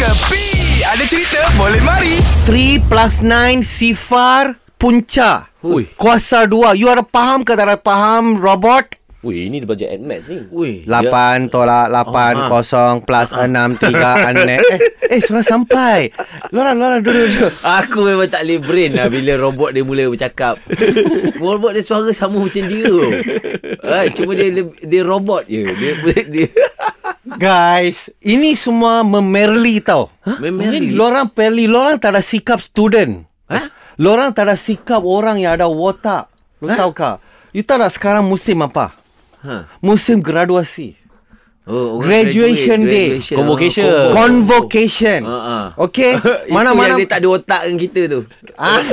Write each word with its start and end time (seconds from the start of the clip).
Kepi 0.00 0.80
Ada 0.80 1.04
cerita 1.04 1.44
boleh 1.60 1.76
mari 1.84 2.16
3 2.48 2.88
plus 2.88 3.20
9 3.20 3.60
sifar 3.60 4.56
punca. 4.80 5.52
Ui. 5.60 5.84
Kuasa 5.92 6.48
2. 6.48 6.72
You 6.80 6.88
ada 6.88 7.04
faham 7.04 7.44
ke 7.44 7.52
tak 7.52 7.68
ada 7.68 7.76
faham 7.76 8.40
robot? 8.40 8.96
Weh, 9.20 9.52
ini 9.52 9.60
dia 9.60 9.68
bajet 9.68 10.00
Max 10.00 10.24
ni. 10.32 10.40
Ui. 10.48 10.88
8 10.88 11.52
tolak 11.52 11.92
8 11.92 12.48
kosong 12.48 13.04
plus 13.04 13.36
6 13.36 13.44
3 13.76 14.32
anek. 14.32 14.60
Eh, 14.72 14.80
eh 15.12 15.20
sudah 15.20 15.44
sampai. 15.44 16.08
Lora 16.48 16.72
lora 16.72 17.04
dulu 17.04 17.28
dulu. 17.28 17.52
Aku 17.60 18.08
memang 18.08 18.32
tak 18.32 18.48
boleh 18.48 18.64
brain 18.64 18.96
lah 18.96 19.12
bila 19.12 19.36
robot 19.36 19.76
dia 19.76 19.84
mula 19.84 20.08
bercakap. 20.08 20.56
robot 21.44 21.76
dia 21.76 21.84
suara 21.84 22.08
sama 22.16 22.40
macam 22.40 22.64
dia. 22.64 22.88
Ah, 23.84 24.08
cuma 24.08 24.32
dia 24.32 24.64
dia 24.64 25.02
robot 25.04 25.44
je. 25.44 25.68
Dia 25.68 26.24
dia 26.24 26.48
Guys, 27.38 28.10
ini 28.18 28.58
semua 28.58 29.06
memerli 29.06 29.78
tau. 29.78 30.10
Memerli? 30.42 30.90
Lorang 30.90 31.30
perli, 31.30 31.70
lorang 31.70 32.00
tak 32.00 32.16
ada 32.18 32.22
sikap 32.24 32.58
student. 32.58 33.22
Ha? 33.46 33.70
Lorang 34.00 34.34
tak 34.34 34.50
ada 34.50 34.56
sikap 34.58 35.04
orang 35.04 35.38
yang 35.38 35.54
ada 35.54 35.70
watak. 35.70 36.26
Lu 36.58 36.68
tahu 36.72 36.90
kah? 36.90 37.22
You 37.54 37.62
tahu 37.62 37.82
tak 37.82 37.92
sekarang 37.94 38.24
musim 38.26 38.62
apa? 38.62 38.94
Ha. 39.42 39.66
Musim 39.78 40.22
graduasi. 40.22 40.99
Oh, 41.70 42.02
Graduation 42.02 42.82
day. 42.90 43.14
graduation. 43.14 43.36
Convocation. 43.38 43.84
Oh, 43.86 44.10
Convocation. 44.10 45.20
Ha, 45.22 45.38
ha. 45.38 45.58
Okay? 45.78 46.18
Mana-mana 46.54 46.98
dia 46.98 47.06
tak 47.06 47.22
ada 47.22 47.28
otak 47.30 47.60
dengan 47.70 47.78
kita 47.78 48.00
tu. 48.10 48.20
Ah. 48.60 48.84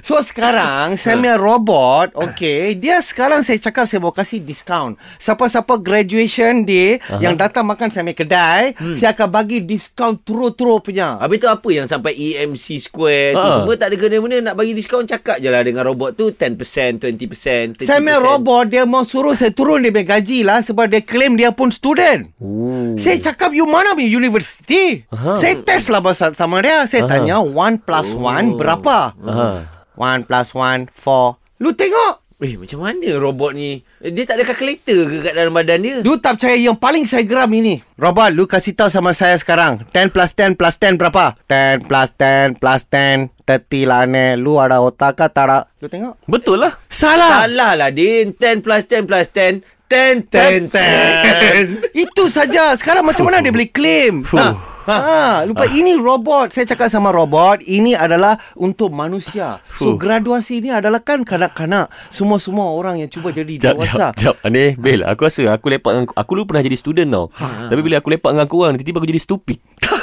so 0.00 0.16
sekarang 0.24 0.96
saya 0.96 1.20
punya 1.20 1.36
robot 1.36 2.08
okay 2.16 2.72
dia 2.72 3.04
sekarang 3.04 3.44
saya 3.44 3.60
cakap 3.60 3.84
saya 3.84 4.00
mau 4.00 4.16
kasih 4.16 4.40
diskaun 4.40 4.96
siapa-siapa 5.20 5.76
graduation 5.76 6.64
day 6.64 6.96
uh-huh. 6.96 7.20
yang 7.20 7.36
datang 7.36 7.68
makan 7.68 7.92
saya 7.92 8.08
punya 8.08 8.16
kedai 8.16 8.62
hmm. 8.80 8.96
saya 8.96 9.12
akan 9.12 9.28
bagi 9.28 9.60
diskaun 9.60 10.16
terus-terus 10.24 10.80
punya 10.80 11.20
Habis 11.20 11.36
tu 11.44 11.48
apa 11.52 11.68
yang 11.68 11.84
sampai 11.84 12.16
EMC 12.16 12.80
Square 12.80 13.36
tu 13.36 13.48
Ha. 13.48 13.54
semua 13.60 13.74
tak 13.80 13.92
ada 13.92 13.96
kena-mena 13.96 14.36
nak 14.40 14.54
bagi 14.56 14.72
diskaun 14.72 15.04
cakap 15.04 15.36
je 15.40 15.48
lah 15.52 15.60
dengan 15.60 15.84
robot 15.84 16.16
tu 16.16 16.32
10%, 16.32 16.56
20%, 17.00 17.84
30%. 17.84 17.88
saya 17.88 18.00
punya 18.00 18.20
robot 18.20 18.64
dia 18.72 18.88
mau 18.88 19.04
suruh 19.04 19.36
saya 19.36 19.52
turun 19.52 19.84
dia 19.84 19.92
punya 19.92 20.16
gaji 20.16 20.48
lah 20.48 20.64
sebab 20.64 20.88
dia 20.88 21.00
claim 21.04 21.36
dia 21.36 21.52
pun 21.52 21.68
student 21.88 22.20
Ooh. 22.36 23.00
saya 23.00 23.16
cakap 23.16 23.56
you 23.56 23.64
mana 23.64 23.96
punya 23.96 24.12
university 24.12 25.08
Aha. 25.08 25.32
saya 25.32 25.56
test 25.64 25.88
lah 25.88 26.04
bahasa 26.04 26.36
sama 26.36 26.60
dia 26.60 26.84
saya 26.84 27.08
Aha. 27.08 27.10
tanya 27.16 27.40
1 27.40 27.88
plus 27.88 28.08
1 28.12 28.60
berapa 28.60 29.16
Aha. 29.16 29.64
1 29.96 30.28
plus 30.28 30.48
1 30.52 30.92
4 30.92 31.64
lu 31.64 31.72
tengok 31.72 32.28
Eh 32.38 32.54
macam 32.54 32.86
mana 32.86 33.18
robot 33.18 33.50
ni? 33.50 33.82
Eh, 33.98 34.14
Dia 34.14 34.22
tak 34.22 34.38
ada 34.38 34.46
kalkulator 34.46 35.10
ke 35.10 35.26
kat 35.26 35.34
dalam 35.34 35.50
badan 35.50 35.82
dia? 35.82 35.96
Lu 36.06 36.22
tak 36.22 36.38
percaya 36.38 36.54
yang 36.54 36.78
paling 36.78 37.02
saya 37.02 37.26
geram 37.26 37.50
ini. 37.50 37.82
Robot, 37.98 38.30
lu 38.30 38.46
kasih 38.46 38.78
tahu 38.78 38.86
sama 38.86 39.10
saya 39.10 39.34
sekarang. 39.34 39.82
10 39.90 40.14
plus 40.14 40.38
10 40.38 40.54
plus 40.54 40.78
10 40.78 41.02
berapa? 41.02 41.34
10 41.50 41.82
plus 41.90 42.08
10 42.14 42.62
plus 42.62 42.80
10. 42.94 43.34
30 43.42 43.90
lah 43.90 44.06
ni. 44.06 44.38
Lu 44.38 44.62
ada 44.62 44.78
otak 44.78 45.18
ke 45.18 45.26
tak 45.34 45.50
ada? 45.50 45.66
Lu 45.82 45.90
tengok. 45.90 46.14
Betul 46.30 46.62
lah. 46.62 46.78
Salah. 46.86 47.42
Salah 47.42 47.74
lah 47.74 47.90
Din 47.90 48.30
10 48.30 48.62
plus 48.62 48.86
10 48.86 49.10
plus 49.10 49.26
10 49.34 49.66
10 49.88 50.28
10 50.28 50.68
10 50.68 51.96
Itu 51.96 52.28
saja. 52.28 52.76
Sekarang 52.76 53.08
macam 53.08 53.24
mana 53.24 53.40
dia 53.40 53.48
boleh 53.52 53.72
claim? 53.72 54.22
Ha. 54.36 54.77
Ha, 54.88 55.44
lupa 55.44 55.68
ini 55.68 55.92
robot. 55.94 56.56
Saya 56.56 56.64
cakap 56.64 56.88
sama 56.88 57.12
robot, 57.12 57.60
ini 57.60 57.92
adalah 57.92 58.40
untuk 58.56 58.88
manusia. 58.88 59.60
So 59.76 59.92
Fuh. 59.92 59.96
graduasi 60.00 60.64
ini 60.64 60.72
adalah 60.72 61.04
kan 61.04 61.22
kanak-kanak, 61.22 61.92
semua-semua 62.08 62.72
orang 62.72 63.04
yang 63.04 63.10
cuba 63.12 63.28
jadi 63.28 63.60
Jap, 63.60 63.76
dewasa. 63.76 64.10
jap, 64.10 64.12
jap. 64.16 64.34
Aneh, 64.40 64.80
Bel, 64.80 65.04
aku 65.04 65.28
rasa 65.28 65.52
aku 65.52 65.68
lepak 65.68 65.90
dengan... 65.92 66.06
Aku 66.10 66.30
dulu 66.32 66.48
pernah 66.48 66.64
jadi 66.64 66.76
student 66.80 67.08
tau. 67.12 67.26
Tapi 67.68 67.80
bila 67.84 68.00
aku 68.00 68.08
lepak 68.08 68.32
dengan 68.32 68.48
korang, 68.48 68.72
tiba-tiba 68.74 68.98
aku 68.98 69.08
jadi 69.08 69.22
stupid. 69.22 69.58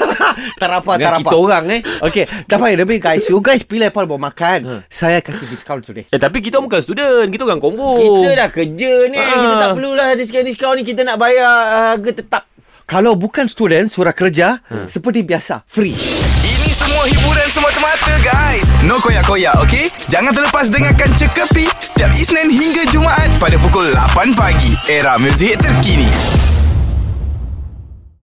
Tak 0.56 0.68
apa, 0.68 0.96
tak 0.96 1.00
Dengan 1.00 1.16
apa. 1.16 1.22
kita 1.24 1.36
orang 1.38 1.64
eh 1.72 1.82
Okay, 2.04 2.24
tak 2.48 2.60
payah 2.60 2.78
lebih 2.78 3.00
guys. 3.00 3.24
You 3.28 3.40
guys 3.40 3.64
pilih 3.64 3.88
apa 3.88 4.04
mau 4.04 4.20
makan. 4.20 4.60
Ha. 4.64 4.74
Saya 4.88 5.20
kasih 5.20 5.48
diskaun 5.48 5.80
today. 5.80 6.08
Eh, 6.08 6.20
tapi 6.20 6.44
kita 6.44 6.60
bukan 6.60 6.80
student. 6.80 7.28
Kita 7.28 7.48
orang 7.48 7.60
combo. 7.60 7.96
Kita 7.96 8.36
dah 8.36 8.50
kerja 8.52 8.94
ni 9.08 9.16
Ah. 9.16 9.32
Kita 9.32 9.56
tak 9.58 9.70
perlulah 9.74 10.08
diskaun-diskaun 10.14 10.76
ni 10.76 10.84
Kita 10.84 11.02
nak 11.04 11.18
bayar 11.18 11.48
uh, 11.48 11.84
harga 11.96 12.12
tetap 12.14 12.44
Kalau 12.86 13.18
bukan 13.18 13.50
student, 13.50 13.90
surat 13.90 14.14
kerja, 14.14 14.62
seperti 14.86 15.26
biasa, 15.26 15.66
free. 15.66 15.98
Ini 16.46 16.70
semua 16.70 17.10
hiburan 17.10 17.50
semata-mata 17.50 18.14
guys. 18.22 18.70
No 18.86 19.02
koyak-koyak 19.02 19.58
ok 19.66 19.90
Jangan 20.06 20.30
terlepas 20.30 20.70
dengarkan 20.70 21.10
Cekapi 21.18 21.66
Setiap 21.82 22.14
Isnin 22.14 22.54
hingga 22.54 22.86
Jumaat 22.94 23.34
Pada 23.42 23.58
pukul 23.58 23.90
8 23.90 24.38
pagi. 24.38 24.78
Era 24.86 25.18
muzik 25.18 25.58
terkini 25.58 26.45